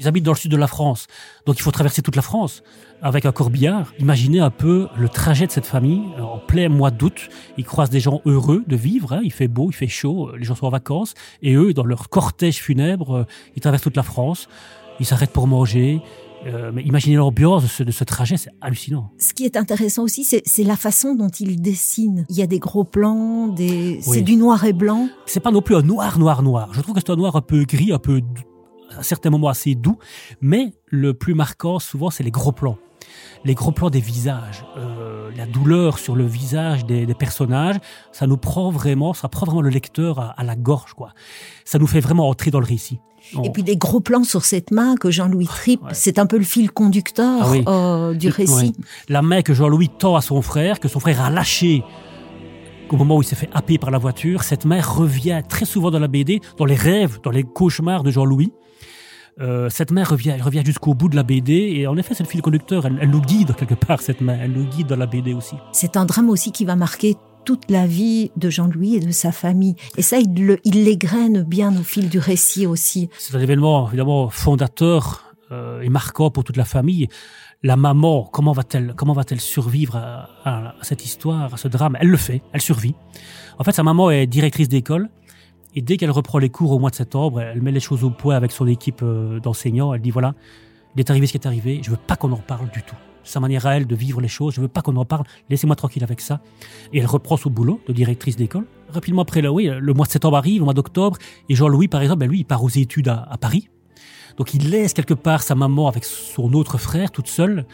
Ils 0.05 0.09
habitent 0.09 0.25
dans 0.25 0.33
le 0.33 0.37
sud 0.37 0.51
de 0.51 0.59
la 0.59 0.67
France, 0.67 1.07
donc 1.47 1.59
il 1.59 1.63
faut 1.63 1.71
traverser 1.71 2.03
toute 2.03 2.15
la 2.15 2.21
France 2.21 2.63
avec 3.01 3.25
un 3.25 3.33
corbillard. 3.33 3.91
Imaginez 3.99 4.39
un 4.39 4.51
peu 4.51 4.89
le 4.99 5.09
trajet 5.09 5.47
de 5.47 5.51
cette 5.51 5.65
famille 5.65 6.03
en 6.21 6.39
plein 6.39 6.69
mois 6.69 6.91
d'août. 6.91 7.31
Ils 7.57 7.65
croisent 7.65 7.89
des 7.89 8.01
gens 8.01 8.21
heureux 8.27 8.65
de 8.67 8.77
vivre, 8.77 9.15
hein. 9.15 9.23
il 9.25 9.33
fait 9.33 9.49
beau, 9.49 9.71
il 9.71 9.75
fait 9.75 9.89
chaud, 9.89 10.37
les 10.37 10.45
gens 10.45 10.55
sont 10.55 10.67
en 10.67 10.71
vacances, 10.71 11.15
et 11.41 11.55
eux, 11.55 11.73
dans 11.73 11.87
leur 11.87 12.11
cortège 12.11 12.57
funèbre, 12.57 13.17
euh, 13.17 13.25
ils 13.57 13.63
traversent 13.63 13.85
toute 13.85 13.97
la 13.97 14.03
France, 14.03 14.47
ils 15.01 15.07
s'arrêtent 15.07 15.33
pour 15.33 15.47
manger. 15.47 16.03
Euh, 16.47 16.71
mais 16.75 16.83
imaginez 16.83 17.17
l'ambiance 17.17 17.63
de 17.63 17.69
ce, 17.69 17.83
de 17.83 17.91
ce 17.91 18.05
trajet, 18.05 18.37
c'est 18.37 18.51
hallucinant. 18.61 19.11
Ce 19.19 19.33
qui 19.33 19.47
est 19.47 19.57
intéressant 19.57 20.03
aussi, 20.03 20.25
c'est 20.25 20.65
la 20.65 20.77
façon 20.77 21.15
dont 21.15 21.31
ils 21.31 21.63
dessinent. 21.63 22.27
Il 22.29 22.37
y 22.37 22.43
a 22.43 22.47
des 22.47 22.59
gros 22.59 22.85
plans, 22.85 23.49
des... 23.49 24.01
c'est 24.03 24.21
du 24.21 24.37
noir 24.37 24.67
et 24.67 24.75
blanc. 24.75 25.09
C'est 25.25 25.41
pas 25.41 25.51
non 25.51 25.63
plus 25.63 25.77
un 25.77 25.83
noir, 25.83 26.19
noir, 26.19 26.43
noir. 26.43 26.69
Je 26.75 26.83
trouve 26.83 26.95
que 26.95 27.01
c'est 27.01 27.11
un 27.11 27.17
noir 27.17 27.37
un 27.37 27.41
peu 27.41 27.65
gris, 27.65 27.91
un 27.91 27.99
peu 27.99 28.21
à 28.97 29.03
certains 29.03 29.31
moments 29.31 29.49
assez 29.49 29.75
doux, 29.75 29.99
mais 30.41 30.73
le 30.87 31.15
plus 31.15 31.35
marquant 31.35 31.79
souvent 31.79 32.11
c'est 32.11 32.23
les 32.23 32.31
gros 32.31 32.53
plans. 32.53 32.79
Les 33.45 33.55
gros 33.55 33.73
plans 33.73 33.91
des 33.91 34.01
visages, 34.01 34.65
euh, 34.79 35.31
la 35.37 35.45
douleur 35.47 35.99
sur 35.99 36.17
le 36.17 36.25
visage 36.25 36.87
des, 36.87 37.05
des, 37.05 37.15
personnages, 37.15 37.77
ça 38.11 38.27
nous 38.27 38.39
prend 38.39 38.71
vraiment, 38.71 39.13
ça 39.13 39.29
prend 39.29 39.45
vraiment 39.45 39.61
le 39.61 39.69
lecteur 39.69 40.19
à, 40.19 40.31
à 40.31 40.45
la 40.45 40.57
gorge, 40.57 40.95
quoi. 40.95 41.13
Ça 41.67 41.79
nous 41.79 41.87
fait 41.87 42.01
vraiment 42.01 42.29
entrer 42.29 42.51
dans 42.51 42.61
le 42.61 42.67
récit. 42.67 43.01
Et 43.43 43.51
puis 43.51 43.63
des 43.63 43.77
gros 43.77 44.01
plans 44.01 44.25
sur 44.25 44.45
cette 44.45 44.71
main 44.71 44.97
que 44.97 45.11
Jean-Louis 45.11 45.47
tripe, 45.47 45.83
ouais. 45.83 45.91
c'est 45.93 46.19
un 46.19 46.27
peu 46.27 46.39
le 46.39 46.45
fil 46.45 46.71
conducteur 46.71 47.43
ah 47.43 47.51
oui. 47.51 47.65
euh, 47.67 48.15
du 48.15 48.29
récit. 48.29 48.75
La 49.09 49.23
main 49.23 49.43
que 49.43 49.55
Jean-Louis 49.55 49.91
tend 49.99 50.17
à 50.17 50.21
son 50.21 50.43
frère, 50.43 50.81
que 50.81 50.89
son 50.89 51.01
frère 51.01 51.21
a 51.21 51.31
lâché 51.31 51.85
au 52.95 52.97
moment 52.97 53.17
où 53.17 53.23
il 53.23 53.25
s'est 53.27 53.37
fait 53.37 53.51
happer 53.53 53.77
par 53.77 53.91
la 53.91 53.99
voiture, 53.99 54.45
cette 54.45 54.65
main 54.65 54.81
revient 54.81 55.43
très 55.49 55.65
souvent 55.65 55.91
dans 55.91 55.99
la 55.99 56.07
BD, 56.07 56.41
dans 56.57 56.65
les 56.65 56.77
rêves, 56.77 57.19
dans 57.23 57.31
les 57.31 57.43
cauchemars 57.43 58.05
de 58.05 58.11
Jean-Louis. 58.11 58.53
Euh, 59.41 59.69
cette 59.69 59.91
main 59.91 60.05
revient, 60.05 60.31
elle 60.31 60.43
revient 60.43 60.63
jusqu'au 60.65 60.95
bout 60.95 61.09
de 61.09 61.17
la 61.17 61.25
BD 61.25 61.53
et 61.53 61.89
en 61.89 61.97
effet 61.97 62.15
c'est 62.15 62.23
le 62.23 62.29
fil 62.29 62.41
conducteur, 62.41 62.87
elle, 62.87 62.99
elle, 63.01 63.11
nous 63.11 63.21
guide 63.21 63.55
quelque 63.57 63.75
part 63.75 64.01
cette 64.01 64.21
main, 64.21 64.39
elle 64.41 64.53
nous 64.53 64.65
guide 64.65 64.87
dans 64.87 64.97
la 64.97 65.07
BD 65.07 65.35
aussi. 65.35 65.57
C'est 65.73 65.97
un 65.97 66.05
drame 66.05 66.31
aussi 66.31 66.53
qui 66.53 66.65
va 66.65 66.77
marquer 66.77 67.17
toute 67.45 67.69
la 67.69 67.85
vie 67.85 68.31
de 68.37 68.49
Jean-Louis 68.49 68.95
et 68.95 69.01
de 69.01 69.11
sa 69.11 69.33
famille 69.33 69.75
et 69.97 70.03
ça 70.03 70.19
il, 70.19 70.59
l'égrène 70.65 71.43
bien 71.43 71.77
au 71.77 71.83
fil 71.83 72.09
du 72.09 72.21
récit 72.21 72.67
aussi. 72.67 73.11
C'est 73.19 73.35
un 73.35 73.41
événement 73.41 73.89
évidemment 73.89 74.29
fondateur 74.29 75.35
euh, 75.51 75.81
et 75.81 75.89
marquant 75.89 76.31
pour 76.31 76.45
toute 76.45 76.57
la 76.57 76.65
famille. 76.65 77.09
La 77.65 77.77
maman, 77.77 78.29
comment 78.31 78.53
va-t-elle, 78.53 78.95
comment 78.95 79.15
va-t-elle 79.15 79.41
survivre 79.41 79.97
à, 79.97 80.29
à, 80.45 80.69
à 80.69 80.75
cette 80.83 81.05
histoire, 81.05 81.55
à 81.55 81.57
ce 81.57 81.67
drame? 81.67 81.97
Elle 81.99 82.09
le 82.09 82.17
fait, 82.19 82.43
elle 82.53 82.61
survit. 82.61 82.95
En 83.59 83.65
fait, 83.65 83.73
sa 83.73 83.83
maman 83.83 84.11
est 84.11 84.27
directrice 84.27 84.69
d'école 84.69 85.09
et 85.75 85.83
dès 85.83 85.97
qu'elle 85.97 86.11
reprend 86.11 86.39
les 86.39 86.51
cours 86.51 86.71
au 86.71 86.79
mois 86.79 86.91
de 86.91 86.95
septembre, 86.95 87.41
elle 87.41 87.61
met 87.61 87.73
les 87.73 87.81
choses 87.81 88.05
au 88.05 88.11
point 88.11 88.37
avec 88.37 88.53
son 88.53 88.67
équipe 88.67 89.01
euh, 89.03 89.41
d'enseignants. 89.41 89.93
Elle 89.93 90.01
dit 90.01 90.11
voilà, 90.11 90.35
il 90.95 91.01
est 91.01 91.11
arrivé 91.11 91.27
ce 91.27 91.33
qui 91.33 91.39
est 91.39 91.47
arrivé. 91.47 91.81
Je 91.83 91.91
veux 91.91 91.97
pas 91.97 92.17
qu'on 92.17 92.33
en 92.33 92.39
parle 92.39 92.71
du 92.71 92.83
tout. 92.83 92.95
Sa 93.25 93.41
manière 93.41 93.67
à 93.67 93.77
elle 93.77 93.87
de 93.87 93.97
vivre 93.97 94.21
les 94.21 94.29
choses. 94.29 94.55
Je 94.55 94.61
veux 94.61 94.69
pas 94.69 94.83
qu'on 94.83 94.97
en 94.97 95.05
parle. 95.05 95.25
Laissez-moi 95.51 95.75
tranquille 95.77 96.05
avec 96.05 96.21
ça. 96.21 96.41
Et 96.93 96.99
elle 96.99 97.07
reprend 97.07 97.37
son 97.37 97.51
boulot 97.51 97.81
de 97.89 97.93
directrice 97.93 98.37
d'école. 98.37 98.67
Rapidement 98.91 99.23
après, 99.23 99.41
là, 99.41 99.51
oui, 99.51 99.69
le 99.77 99.95
mois 99.95 100.07
de 100.07 100.11
septembre 100.11 100.37
arrive, 100.37 100.61
le 100.61 100.65
mois 100.65 100.75
d'octobre. 100.75 101.17
Et 101.49 101.55
Jean-Louis, 101.55 101.89
par 101.89 102.03
exemple, 102.03 102.21
ben 102.21 102.29
lui, 102.29 102.41
il 102.41 102.45
part 102.45 102.63
aux 102.63 102.69
études 102.69 103.09
à, 103.09 103.37
Paris. 103.41 103.71
Donc 104.37 104.53
il 104.53 104.71
laisse 104.71 104.93
quelque 104.93 105.15
part 105.15 105.43
sa 105.43 105.55
maman 105.55 105.89
avec 105.89 106.05
son 106.05 106.53
autre 106.53 106.79
frère, 106.79 107.11
toute 107.11 107.29
seule 107.29 107.67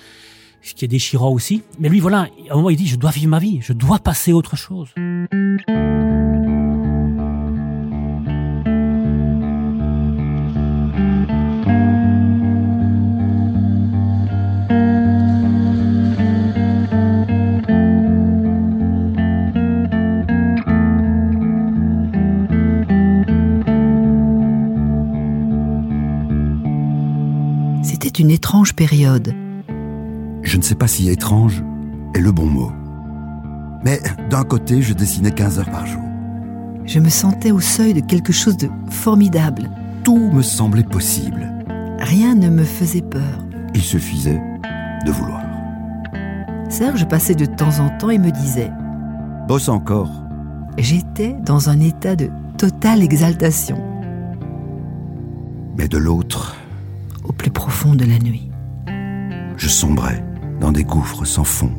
ce 0.62 0.75
qui 0.75 0.85
est 0.85 0.88
déchirant 0.88 1.30
aussi. 1.30 1.62
Mais 1.78 1.88
lui, 1.88 2.00
voilà, 2.00 2.28
à 2.49 2.52
un 2.52 2.57
moment, 2.57 2.69
il 2.69 2.76
dit, 2.76 2.87
je 2.87 2.97
dois 2.97 3.11
vivre 3.11 3.30
ma 3.30 3.38
vie, 3.38 3.61
je 3.62 3.73
dois 3.73 3.99
passer 3.99 4.33
à 4.33 4.35
autre 4.35 4.57
chose. 4.57 4.90
Une 28.19 28.31
étrange 28.31 28.75
période. 28.75 29.35
Je 30.43 30.57
ne 30.57 30.62
sais 30.62 30.75
pas 30.75 30.88
si 30.88 31.09
étrange 31.11 31.62
est 32.14 32.21
le 32.21 32.33
bon 32.33 32.47
mot. 32.47 32.73
Mais 33.85 34.00
d'un 34.29 34.45
côté, 34.45 34.83
je 34.83 34.93
dessinais 34.93 35.31
15 35.31 35.59
heures 35.59 35.71
par 35.71 35.87
jour. 35.87 36.02
Je 36.85 36.99
me 36.99 37.09
sentais 37.09 37.50
au 37.50 37.61
seuil 37.61 37.95
de 37.95 38.00
quelque 38.00 38.33
chose 38.33 38.57
de 38.57 38.69
formidable. 38.88 39.71
Tout 40.02 40.31
me 40.33 40.43
semblait 40.43 40.83
possible. 40.83 41.52
Rien 41.99 42.35
ne 42.35 42.49
me 42.49 42.64
faisait 42.64 43.02
peur. 43.02 43.47
Il 43.75 43.83
suffisait 43.83 44.40
de 45.07 45.12
vouloir. 45.12 45.43
Serge 46.69 47.07
passait 47.07 47.35
de 47.35 47.47
temps 47.47 47.79
en 47.81 47.90
temps 47.99 48.11
et 48.11 48.19
me 48.19 48.31
disait 48.31 48.71
Bosse 49.47 49.69
encore. 49.69 50.25
J'étais 50.79 51.37
dans 51.45 51.69
un 51.69 51.81
état 51.81 52.17
de 52.17 52.31
totale 52.57 53.02
exaltation. 53.02 53.83
Mais 55.76 55.88
de 55.88 55.99
l'autre, 55.99 56.57
Au 57.25 57.33
plus 57.33 57.50
profond 57.50 57.95
de 57.95 58.05
la 58.05 58.19
nuit. 58.19 58.50
je 59.57 59.69
sombrais 59.69 60.25
dans 60.61 60.73
des 60.73 60.85
gouffres 60.85 61.25
sans 61.25 61.45
fond. 61.45 61.73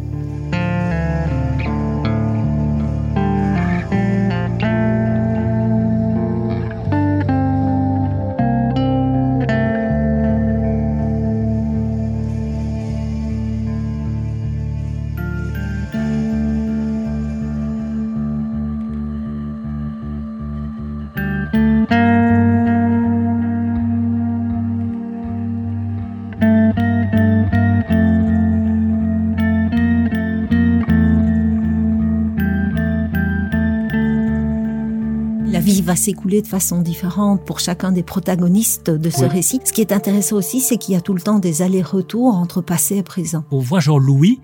Va 35.91 35.97
s'écouler 35.97 36.41
de 36.41 36.47
façon 36.47 36.79
différente 36.81 37.43
pour 37.45 37.59
chacun 37.59 37.91
des 37.91 38.01
protagonistes 38.01 38.89
de 38.89 39.09
ce 39.09 39.23
Oui. 39.23 39.27
récit. 39.27 39.59
Ce 39.65 39.73
qui 39.73 39.81
est 39.81 39.91
intéressant 39.91 40.37
aussi, 40.37 40.61
c'est 40.61 40.77
qu'il 40.77 40.93
y 40.93 40.97
a 40.97 41.01
tout 41.01 41.13
le 41.13 41.19
temps 41.19 41.37
des 41.37 41.61
allers-retours 41.61 42.33
entre 42.33 42.61
passé 42.61 42.95
et 42.95 43.03
présent. 43.03 43.43
On 43.51 43.59
voit 43.59 43.81
Jean-Louis, 43.81 44.39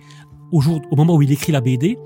au, 0.51 0.59
jour- 0.59 0.81
au 0.91 0.97
moment 0.97 1.15
où 1.15 1.21
il 1.21 1.31
écrit 1.31 1.53
la 1.53 1.61
BD, 1.61 1.97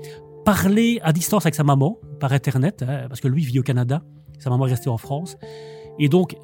parler 0.44 1.00
à 1.02 1.12
distance 1.12 1.44
avec 1.44 1.56
sa 1.56 1.64
maman, 1.64 1.98
par 2.20 2.32
Internet, 2.32 2.84
hein, 2.86 3.06
parce 3.08 3.20
que 3.20 3.26
lui 3.26 3.44
vit 3.44 3.58
au 3.58 3.64
Canada, 3.64 4.04
sa 4.38 4.48
maman 4.48 4.68
est 4.68 4.70
restée 4.70 4.90
en 4.90 4.96
France. 4.98 5.36
Et 5.98 6.08
donc, 6.08 6.36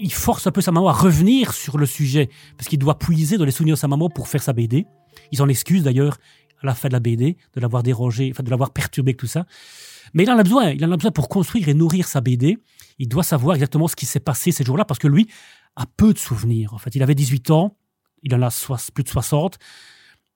il 0.00 0.10
force 0.14 0.46
un 0.46 0.50
peu 0.50 0.62
sa 0.62 0.72
maman 0.72 0.88
à 0.88 0.92
revenir 0.94 1.52
sur 1.52 1.76
le 1.76 1.84
sujet, 1.84 2.30
parce 2.56 2.68
qu'il 2.68 2.78
doit 2.78 2.98
puiser 2.98 3.36
dans 3.36 3.44
les 3.44 3.50
souvenirs 3.50 3.74
de 3.74 3.80
sa 3.80 3.88
maman 3.88 4.08
pour 4.08 4.28
faire 4.28 4.42
sa 4.42 4.54
BD. 4.54 4.86
Il 5.30 5.36
s'en 5.36 5.48
excuse 5.48 5.82
d'ailleurs 5.82 6.16
à 6.62 6.66
la 6.66 6.74
fin 6.74 6.88
de 6.88 6.92
la 6.92 7.00
BD, 7.00 7.36
de 7.54 7.60
l'avoir 7.60 7.82
dérangé, 7.82 8.32
de 8.32 8.50
l'avoir 8.50 8.72
perturbé 8.72 9.14
tout 9.14 9.26
ça. 9.26 9.46
Mais 10.14 10.22
il 10.22 10.30
en 10.30 10.38
a 10.38 10.42
besoin, 10.42 10.70
il 10.70 10.84
en 10.84 10.92
a 10.92 10.96
besoin 10.96 11.10
pour 11.10 11.28
construire 11.28 11.68
et 11.68 11.74
nourrir 11.74 12.06
sa 12.06 12.20
BD. 12.20 12.58
Il 12.98 13.08
doit 13.08 13.22
savoir 13.22 13.56
exactement 13.56 13.88
ce 13.88 13.96
qui 13.96 14.06
s'est 14.06 14.20
passé 14.20 14.52
ces 14.52 14.64
jours-là, 14.64 14.84
parce 14.84 14.98
que 14.98 15.08
lui 15.08 15.28
a 15.74 15.84
peu 15.96 16.12
de 16.12 16.18
souvenirs. 16.18 16.72
En 16.74 16.78
fait, 16.78 16.94
il 16.94 17.02
avait 17.02 17.14
18 17.14 17.50
ans, 17.50 17.76
il 18.22 18.34
en 18.34 18.42
a 18.42 18.50
plus 18.94 19.04
de 19.04 19.08
60. 19.08 19.58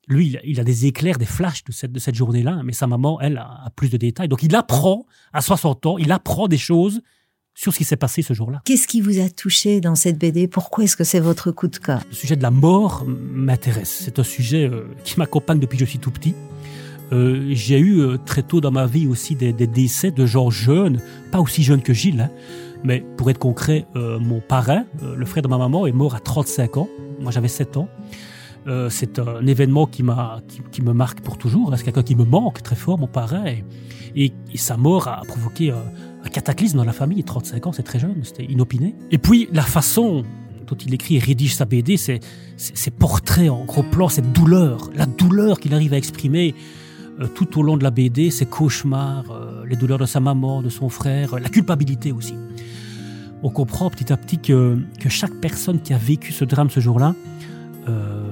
Lui, 0.09 0.37
il 0.45 0.59
a, 0.59 0.65
des 0.65 0.87
éclairs, 0.87 1.19
des 1.19 1.27
flashs 1.27 1.62
de 1.65 1.73
cette, 1.73 1.93
de 1.93 2.00
cette 2.00 2.17
journée-là, 2.17 2.62
mais 2.65 2.73
sa 2.73 2.87
maman, 2.87 3.21
elle, 3.21 3.39
a, 3.39 3.62
a 3.65 3.71
plus 3.71 3.91
de 3.91 3.97
détails. 3.97 4.29
Donc 4.29 4.43
il 4.43 4.55
apprend, 4.57 5.07
à 5.33 5.41
60 5.41 5.87
ans, 5.87 5.99
il 5.99 6.11
apprend 6.11 6.49
des 6.49 6.59
choses 6.59 7.00
sur 7.61 7.75
ce 7.75 7.79
qui 7.79 7.85
s'est 7.85 7.97
passé 7.97 8.23
ce 8.23 8.33
jour-là. 8.33 8.62
Qu'est-ce 8.64 8.88
qui 8.88 9.02
vous 9.02 9.21
a 9.21 9.29
touché 9.29 9.83
dans 9.83 9.95
cette 9.95 10.19
BD 10.19 10.49
Pourquoi 10.49 10.85
est-ce 10.85 10.97
que 10.97 11.05
c'est 11.05 11.21
votre 11.21 11.50
coup 11.50 11.69
de 11.69 11.76
cœur? 11.76 12.00
Le 12.09 12.14
sujet 12.14 12.35
de 12.37 12.43
la 12.43 12.50
mort 12.50 13.05
m'intéresse. 13.07 13.99
C'est 14.02 14.19
un 14.19 14.23
sujet 14.23 14.64
euh, 14.67 14.85
qui 15.05 15.19
m'accompagne 15.19 15.59
depuis 15.61 15.76
que 15.76 15.85
je 15.85 15.90
suis 15.90 15.99
tout 15.99 16.11
petit. 16.11 16.35
Euh, 17.12 17.49
j'ai 17.50 17.79
eu 17.79 18.00
euh, 18.00 18.17
très 18.17 18.43
tôt 18.43 18.62
dans 18.62 18.71
ma 18.71 18.87
vie 18.87 19.07
aussi 19.07 19.35
des, 19.35 19.52
des 19.52 19.67
décès 19.67 20.11
de 20.11 20.25
gens 20.25 20.49
jeunes, 20.49 21.02
pas 21.33 21.38
aussi 21.40 21.62
jeunes 21.62 21.83
que 21.83 21.93
Gilles, 21.93 22.21
hein, 22.23 22.31
mais 22.83 23.05
pour 23.19 23.29
être 23.29 23.38
concret, 23.38 23.85
euh, 23.95 24.19
mon 24.19 24.40
parrain, 24.40 24.85
euh, 25.02 25.14
le 25.14 25.26
frère 25.26 25.43
de 25.43 25.49
ma 25.49 25.59
maman, 25.59 25.87
est 25.87 25.93
mort 25.93 26.14
à 26.14 26.21
35 26.21 26.79
ans. 26.79 26.88
Moi, 27.21 27.31
j'avais 27.31 27.49
7 27.49 27.76
ans. 27.76 27.88
C'est 28.90 29.19
un 29.19 29.45
événement 29.47 29.87
qui, 29.87 30.02
m'a, 30.02 30.40
qui, 30.47 30.61
qui 30.71 30.83
me 30.83 30.93
marque 30.93 31.21
pour 31.23 31.37
toujours. 31.38 31.73
C'est 31.76 31.83
quelqu'un 31.83 32.02
qui 32.02 32.14
me 32.14 32.25
manque 32.25 32.62
très 32.62 32.76
fort, 32.76 32.99
mon 32.99 33.07
parrain. 33.09 33.45
Et, 33.47 33.64
et- 34.14 34.33
et 34.52 34.59
sa 34.59 34.76
mort 34.76 35.09
a 35.09 35.23
provoqué 35.26 35.73
un, 36.25 36.29
cataclysme 36.29 36.77
dans 36.77 36.85
la 36.85 36.93
famille. 36.93 37.23
35 37.25 37.67
ans, 37.67 37.73
c'est 37.73 37.83
très 37.83 37.99
jeune, 37.99 38.17
c'était 38.23 38.45
inopiné. 38.45 38.95
Et 39.11 39.19
puis, 39.19 39.49
la 39.53 39.62
façon 39.62 40.25
dont 40.67 40.77
il 40.77 40.95
écrit 40.95 41.17
et 41.17 41.19
rédige 41.19 41.55
sa 41.55 41.65
BD, 41.65 41.97
c'est 41.97 42.21
ces 42.57 42.77
ces 42.77 42.91
portraits 42.91 43.50
en 43.50 43.65
gros 43.65 43.83
plan, 43.83 44.09
cette 44.09 44.33
douleur, 44.33 44.91
la 44.95 45.07
douleur 45.07 45.59
qu'il 45.59 45.75
arrive 45.75 45.93
à 45.95 45.97
exprimer 45.97 46.55
euh, 47.21 47.27
tout 47.27 47.59
au 47.59 47.62
long 47.62 47.77
de 47.77 47.83
la 47.83 47.91
BD, 47.91 48.31
ses 48.31 48.47
cauchemars, 48.47 49.31
euh, 49.31 49.65
les 49.67 49.77
douleurs 49.77 49.99
de 49.99 50.07
sa 50.07 50.21
maman, 50.21 50.62
de 50.62 50.69
son 50.69 50.89
frère, 50.89 51.35
euh, 51.35 51.39
la 51.41 51.49
culpabilité 51.49 52.12
aussi. 52.12 52.35
On 53.43 53.50
comprend 53.50 53.91
petit 53.91 54.12
à 54.12 54.17
petit 54.17 54.39
que, 54.39 54.79
que 54.99 55.09
chaque 55.09 55.35
personne 55.41 55.81
qui 55.81 55.95
a 55.95 55.99
vécu 55.99 56.33
ce 56.33 56.45
drame 56.45 56.71
ce 56.71 56.81
jour-là, 56.81 57.15
euh, 57.89 58.31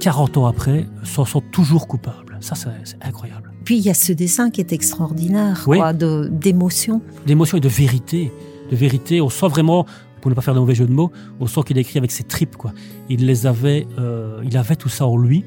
40 0.00 0.36
ans 0.36 0.46
après, 0.46 0.86
s'en 1.02 1.24
sent 1.24 1.42
toujours 1.50 1.88
coupable. 1.88 2.36
Ça, 2.40 2.54
c'est 2.54 3.02
incroyable. 3.02 3.53
Puis 3.64 3.76
il 3.78 3.82
y 3.84 3.90
a 3.90 3.94
ce 3.94 4.12
dessin 4.12 4.50
qui 4.50 4.60
est 4.60 4.72
extraordinaire, 4.72 5.64
Oui. 5.66 5.78
quoi, 5.78 5.92
de 5.92 6.28
d'émotion. 6.30 7.00
d'émotion 7.26 7.58
et 7.58 7.60
de 7.60 7.68
vérité. 7.68 8.30
De 8.70 8.76
vérité, 8.76 9.20
on 9.20 9.28
sent 9.28 9.48
vraiment, 9.48 9.86
pour 10.20 10.30
ne 10.30 10.34
pas 10.34 10.42
faire 10.42 10.54
de 10.54 10.60
mauvais 10.60 10.74
jeu 10.74 10.86
de 10.86 10.92
mots, 10.92 11.10
on 11.40 11.46
sent 11.46 11.60
qu'il 11.66 11.78
écrit 11.78 11.98
avec 11.98 12.10
ses 12.12 12.24
tripes. 12.24 12.56
Quoi. 12.56 12.72
Il 13.08 13.26
les 13.26 13.46
avait, 13.46 13.86
euh, 13.98 14.40
il 14.44 14.56
avait 14.56 14.76
tout 14.76 14.88
ça 14.88 15.06
en 15.06 15.16
lui, 15.16 15.44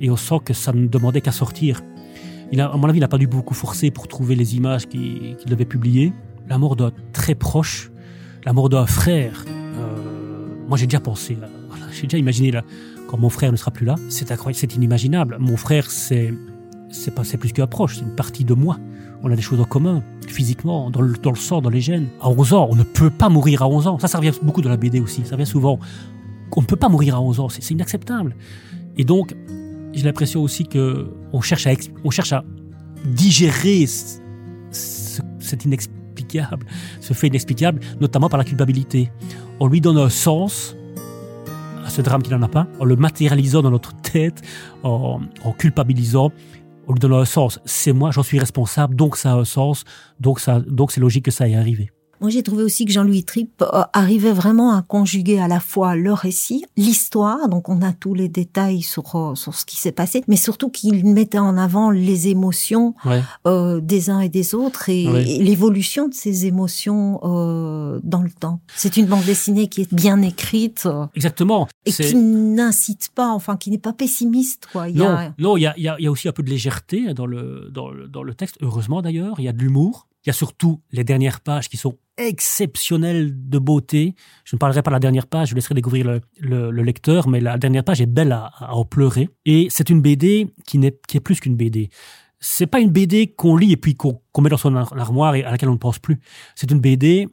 et 0.00 0.10
on 0.10 0.16
sent 0.16 0.38
que 0.44 0.54
ça 0.54 0.72
ne 0.72 0.86
demandait 0.86 1.20
qu'à 1.20 1.32
sortir. 1.32 1.82
Il 2.52 2.60
a, 2.60 2.66
à 2.66 2.76
mon 2.76 2.88
avis, 2.88 2.98
il 2.98 3.02
n'a 3.02 3.08
pas 3.08 3.18
dû 3.18 3.26
beaucoup 3.28 3.54
forcer 3.54 3.90
pour 3.90 4.08
trouver 4.08 4.34
les 4.34 4.56
images 4.56 4.86
qu'il 4.88 5.36
devait 5.46 5.64
publier. 5.64 6.12
La 6.48 6.58
mort 6.58 6.74
d'un 6.74 6.90
très 7.12 7.34
proche, 7.36 7.90
la 8.44 8.52
mort 8.52 8.68
d'un 8.68 8.86
frère. 8.86 9.44
euh, 9.48 10.46
moi, 10.68 10.76
j'ai 10.78 10.86
déjà 10.86 11.00
pensé, 11.00 11.36
voilà, 11.68 11.86
j'ai 11.92 12.02
déjà 12.08 12.18
imaginé 12.18 12.50
là, 12.50 12.62
quand 13.08 13.18
mon 13.18 13.28
frère 13.30 13.50
ne 13.52 13.56
sera 13.56 13.70
plus 13.72 13.86
là. 13.86 13.94
C'est 14.08 14.30
incroyable, 14.32 14.58
c'est 14.58 14.74
inimaginable. 14.74 15.36
Mon 15.40 15.56
frère, 15.56 15.90
c'est 15.90 16.32
c'est 16.90 17.14
pas 17.14 17.24
c'est 17.24 17.36
plus 17.38 17.52
qu'un 17.52 17.66
proche, 17.66 17.96
c'est 17.96 18.02
une 18.04 18.14
partie 18.16 18.44
de 18.44 18.54
moi. 18.54 18.78
On 19.22 19.30
a 19.30 19.36
des 19.36 19.42
choses 19.42 19.60
en 19.60 19.64
commun, 19.64 20.02
physiquement, 20.26 20.90
dans 20.90 21.02
le, 21.02 21.12
dans 21.14 21.30
le 21.30 21.36
sang, 21.36 21.60
dans 21.60 21.68
les 21.70 21.80
gènes. 21.82 22.08
À 22.22 22.30
11 22.30 22.54
ans, 22.54 22.68
on 22.70 22.74
ne 22.76 22.82
peut 22.84 23.10
pas 23.10 23.28
mourir 23.28 23.62
à 23.62 23.68
11 23.68 23.86
ans. 23.86 23.98
Ça, 23.98 24.08
ça 24.08 24.18
revient 24.18 24.32
beaucoup 24.42 24.62
dans 24.62 24.70
la 24.70 24.76
BD 24.78 24.98
aussi. 25.00 25.22
Ça 25.24 25.36
revient 25.36 25.46
souvent. 25.46 25.78
On 26.56 26.62
ne 26.62 26.66
peut 26.66 26.76
pas 26.76 26.88
mourir 26.88 27.16
à 27.16 27.20
11 27.20 27.38
ans. 27.40 27.48
C'est 27.50 27.70
inacceptable. 27.70 28.34
Et 28.96 29.04
donc, 29.04 29.34
j'ai 29.92 30.04
l'impression 30.04 30.42
aussi 30.42 30.64
que 30.66 31.10
on 31.32 31.40
cherche 31.42 31.66
à, 31.66 31.72
on 32.02 32.10
cherche 32.10 32.32
à 32.32 32.44
digérer 33.04 33.86
ce, 33.86 34.18
ce- 34.70 35.22
cet 35.38 35.64
inexplicable, 35.66 36.66
ce 37.00 37.12
fait 37.12 37.26
inexplicable, 37.28 37.80
notamment 38.00 38.28
par 38.28 38.38
la 38.38 38.44
culpabilité. 38.44 39.10
On 39.58 39.66
lui 39.66 39.80
donne 39.80 39.98
un 39.98 40.08
sens 40.08 40.76
à 41.84 41.90
ce 41.90 42.02
drame 42.02 42.22
qu'il 42.22 42.32
n'en 42.34 42.42
a 42.42 42.48
pas, 42.48 42.68
en 42.78 42.84
le 42.84 42.96
matérialisant 42.96 43.62
dans 43.62 43.70
notre 43.70 43.94
tête, 43.96 44.42
en 44.82 45.20
culpabilisant, 45.58 46.30
lui 46.92 47.00
donnant 47.00 47.18
un 47.18 47.24
sens. 47.24 47.60
C'est 47.64 47.92
moi, 47.92 48.10
j'en 48.10 48.22
suis 48.22 48.38
responsable, 48.38 48.94
donc 48.94 49.16
ça 49.16 49.32
a 49.32 49.34
un 49.34 49.44
sens, 49.44 49.84
donc 50.18 50.40
ça, 50.40 50.60
donc 50.60 50.92
c'est 50.92 51.00
logique 51.00 51.24
que 51.24 51.30
ça 51.30 51.48
ait 51.48 51.56
arrivé. 51.56 51.90
Moi, 52.20 52.30
j'ai 52.30 52.42
trouvé 52.42 52.62
aussi 52.62 52.84
que 52.84 52.92
Jean-Louis 52.92 53.24
Tripp 53.24 53.62
euh, 53.62 53.82
arrivait 53.92 54.32
vraiment 54.32 54.76
à 54.76 54.82
conjuguer 54.82 55.38
à 55.38 55.48
la 55.48 55.58
fois 55.60 55.96
le 55.96 56.12
récit, 56.12 56.64
l'histoire, 56.76 57.48
donc 57.48 57.68
on 57.68 57.80
a 57.82 57.92
tous 57.92 58.14
les 58.14 58.28
détails 58.28 58.82
sur, 58.82 59.16
euh, 59.16 59.34
sur 59.34 59.54
ce 59.54 59.64
qui 59.64 59.76
s'est 59.76 59.92
passé, 59.92 60.22
mais 60.28 60.36
surtout 60.36 60.68
qu'il 60.68 61.04
mettait 61.06 61.38
en 61.38 61.56
avant 61.56 61.90
les 61.90 62.28
émotions 62.28 62.94
Ouais. 63.04 63.22
euh, 63.46 63.80
des 63.80 64.10
uns 64.10 64.20
et 64.20 64.28
des 64.28 64.54
autres 64.54 64.88
et, 64.88 65.08
Ouais. 65.08 65.28
et 65.28 65.42
l'évolution 65.42 66.08
de 66.08 66.14
ces 66.14 66.46
émotions 66.46 67.20
euh, 67.22 68.00
dans 68.02 68.22
le 68.22 68.30
temps. 68.30 68.60
C'est 68.76 68.96
une 68.96 69.06
bande 69.06 69.24
dessinée 69.24 69.68
qui 69.68 69.82
est 69.82 69.92
bien 69.94 70.20
écrite 70.22 70.86
Exactement. 71.14 71.68
et 71.86 71.92
qui 71.92 72.14
n'incite 72.14 73.10
pas, 73.14 73.28
enfin 73.32 73.56
qui 73.56 73.70
n'est 73.70 73.78
pas 73.78 73.92
pessimiste. 73.92 74.68
Quoi. 74.72 74.88
Il 74.88 74.96
Non, 74.98 75.08
a- 75.08 75.32
non, 75.38 75.56
il 75.56 75.62
y 75.62 75.66
a, 75.66 75.74
y 75.78 75.88
a- 75.88 75.96
y 75.98 76.06
a 76.06 76.10
aussi 76.10 76.28
un 76.28 76.32
peu 76.32 76.42
de 76.42 76.50
légèreté 76.50 77.14
dans 77.14 77.26
le, 77.26 77.70
dans 77.72 77.90
le, 77.90 78.08
dans 78.08 78.22
le 78.22 78.34
texte, 78.34 78.56
heureusement 78.60 79.00
d'ailleurs. 79.02 79.36
Il 79.38 79.44
y 79.44 79.48
a 79.48 79.52
de 79.52 79.58
l'humour. 79.58 80.06
Il 80.24 80.28
y 80.28 80.30
a 80.30 80.34
surtout 80.34 80.82
les 80.92 81.02
dernières 81.04 81.40
pages 81.40 81.68
qui 81.68 81.76
sont 81.76 81.96
exceptionnelles 82.18 83.30
de 83.48 83.58
beauté. 83.58 84.14
Je 84.44 84.56
ne 84.56 84.58
parlerai 84.58 84.82
pas 84.82 84.90
de 84.90 84.96
la 84.96 85.00
dernière 85.00 85.26
page, 85.26 85.50
je 85.50 85.54
laisserai 85.54 85.74
découvrir 85.74 86.04
le, 86.06 86.20
le- 86.38 86.70
le 86.70 86.82
lecteur, 86.82 87.28
mais 87.28 87.40
la 87.40 87.56
dernière 87.58 87.84
page 87.84 88.00
est 88.00 88.06
belle 88.06 88.32
à, 88.32 88.50
en 88.74 88.84
pleurer. 88.84 89.28
Et 89.46 89.68
c'est 89.70 89.88
une 89.90 90.00
BD 90.02 90.48
qui, 90.66 90.78
n'est, 90.78 90.98
qui 91.08 91.16
est 91.16 91.20
plus 91.20 91.40
qu'une 91.40 91.56
BD. 91.56 91.88
C'est 92.38 92.66
pas 92.66 92.80
une 92.80 92.90
BD 92.90 93.28
qu'on 93.28 93.56
lit 93.56 93.72
et 93.72 93.76
puis 93.76 93.94
qu'on, 93.94 94.20
met 94.40 94.50
dans 94.50 94.56
son 94.56 94.74
ar- 94.76 94.92
armoire 94.98 95.34
et 95.34 95.44
à 95.44 95.50
laquelle 95.50 95.68
on 95.68 95.74
ne 95.74 95.78
pense 95.78 95.98
plus. 95.98 96.20
C'est 96.54 96.70
une 96.70 96.80
BD 96.80 97.28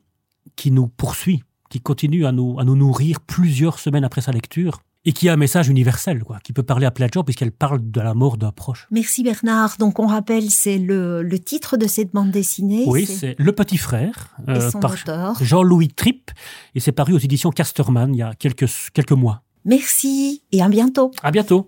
qui 0.55 0.71
nous 0.71 0.87
poursuit, 0.87 1.43
qui 1.69 1.81
continue 1.81 2.25
à 2.25 2.31
nous, 2.31 2.59
à 2.59 2.63
nous 2.63 2.75
nourrir 2.75 3.19
plusieurs 3.21 3.79
semaines 3.79 4.03
après 4.05 4.21
sa 4.21 4.31
lecture 4.31 4.79
et 5.07 5.13
qui 5.13 5.29
a 5.29 5.33
un 5.33 5.37
message 5.37 5.69
universel, 5.69 6.21
quoi, 6.25 6.37
qui 6.43 6.51
peut 6.51 6.63
parler 6.63 6.85
à 6.85 6.91
plein 6.91 7.07
de 7.07 7.13
gens 7.13 7.23
puisqu'elle 7.23 7.53
parle 7.53 7.79
de 7.81 8.01
la 8.01 8.13
mort 8.13 8.37
d'un 8.37 8.51
proche. 8.51 8.87
Merci 8.91 9.23
Bernard. 9.23 9.77
Donc 9.79 9.99
on 9.99 10.05
rappelle, 10.05 10.51
c'est 10.51 10.77
le, 10.77 11.23
le 11.23 11.39
titre 11.39 11.77
de 11.77 11.87
cette 11.87 12.11
bande 12.11 12.29
dessinée. 12.29 12.83
Oui, 12.85 13.05
c'est 13.05 13.35
Le 13.39 13.53
Petit 13.53 13.77
Frère, 13.77 14.35
et 14.49 14.51
euh, 14.51 14.69
son 14.69 14.81
par 14.81 14.91
auteur. 14.91 15.37
Jean-Louis 15.41 15.87
Tripp, 15.87 16.29
et 16.75 16.81
c'est 16.81 16.91
paru 16.91 17.13
aux 17.13 17.19
éditions 17.19 17.51
Casterman 17.51 18.13
il 18.13 18.17
y 18.17 18.21
a 18.21 18.33
quelques, 18.33 18.67
quelques 18.93 19.13
mois. 19.13 19.43
Merci 19.63 20.43
et 20.51 20.61
à 20.61 20.67
bientôt. 20.67 21.11
À 21.23 21.31
bientôt. 21.31 21.65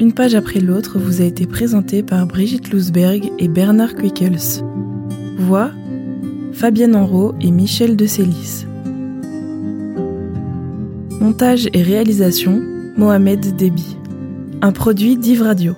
Une 0.00 0.12
page 0.12 0.34
après 0.34 0.58
l'autre 0.58 0.98
vous 0.98 1.22
a 1.22 1.24
été 1.24 1.46
présentée 1.46 2.02
par 2.02 2.26
Brigitte 2.26 2.72
Lousberg 2.72 3.30
et 3.38 3.46
Bernard 3.46 3.94
Quickels. 3.94 4.64
Voix 5.38 5.70
Fabienne 6.54 6.94
Enrault 6.94 7.34
et 7.40 7.50
Michel 7.50 7.96
de 7.96 8.06
Célis. 8.06 8.64
Montage 11.20 11.68
et 11.72 11.82
réalisation 11.82 12.62
Mohamed 12.96 13.56
Déby. 13.56 13.96
Un 14.62 14.70
produit 14.70 15.16
d'Yves 15.16 15.42
Radio. 15.42 15.74